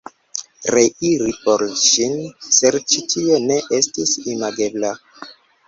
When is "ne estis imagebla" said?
3.47-4.97